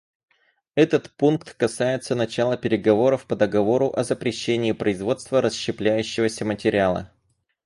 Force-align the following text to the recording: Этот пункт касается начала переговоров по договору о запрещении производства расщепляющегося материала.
Этот 0.73 1.11
пункт 1.11 1.53
касается 1.53 2.15
начала 2.15 2.57
переговоров 2.57 3.27
по 3.27 3.35
договору 3.35 3.91
о 3.95 4.03
запрещении 4.03 4.71
производства 4.71 5.41
расщепляющегося 5.41 6.43
материала. 6.43 7.11